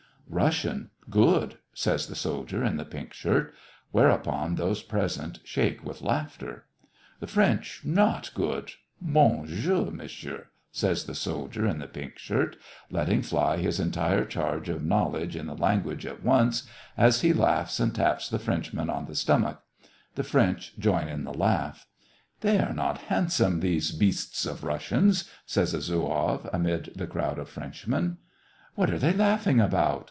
"Russian, 0.33 0.91
good," 1.09 1.57
says 1.73 2.07
the 2.07 2.15
soldier 2.15 2.63
in 2.63 2.77
the 2.77 2.85
pink 2.85 3.11
shirt: 3.11 3.53
whereupon 3.91 4.55
those 4.55 4.81
present 4.81 5.39
shake 5.43 5.83
with 5.83 6.01
laugh 6.01 6.37
ter." 6.37 6.63
The 7.19 7.27
French 7.27 7.81
not 7.83 8.31
good— 8.33 8.71
bon 9.01 9.45
jour^ 9.45 9.91
Man 9.91 10.07
sieury' 10.07 10.45
says 10.71 11.03
the 11.03 11.15
soldier 11.15 11.67
in 11.67 11.79
the 11.79 11.87
pink 11.87 12.17
shirt, 12.17 12.55
letting 12.89 13.21
fly 13.21 13.57
his 13.57 13.77
entire 13.77 14.23
charge 14.23 14.69
of 14.69 14.85
knowledge 14.85 15.35
in 15.35 15.47
the 15.47 15.53
lan 15.53 15.81
guage 15.83 16.05
at 16.05 16.23
once, 16.23 16.63
as 16.95 17.19
he 17.19 17.33
laughs 17.33 17.77
and 17.81 17.93
taps 17.93 18.29
the 18.29 18.39
French 18.39 18.71
man 18.71 18.89
on 18.89 19.07
the 19.07 19.15
stomach. 19.15 19.61
The 20.15 20.23
French 20.23 20.79
join 20.79 21.09
in 21.09 21.25
the 21.25 21.33
laugh." 21.33 21.87
They 22.39 22.57
are 22.59 22.73
not 22.73 22.99
handsome, 23.09 23.59
these 23.59 23.91
beasts 23.91 24.45
of 24.45 24.63
Russians," 24.63 25.29
says 25.45 25.73
a 25.73 25.79
zouave, 25.81 26.49
amid 26.53 26.93
the 26.95 27.05
crowd 27.05 27.37
of 27.37 27.49
Frenchmen. 27.49 28.15
"What 28.75 28.89
are 28.89 28.97
they 28.99 29.11
laughing 29.11 29.59
about?" 29.59 29.99